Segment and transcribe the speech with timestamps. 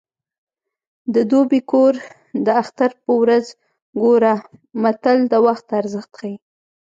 [1.13, 1.93] د دوبي کور
[2.45, 3.45] د اختر په ورځ
[4.01, 4.35] ګوره
[4.81, 6.35] متل د وخت ارزښت ښيي